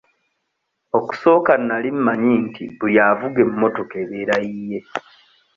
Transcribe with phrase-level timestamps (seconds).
[0.97, 4.79] Okusooka nali mmanyi nti buli avuga emmotoka ebeera yiye.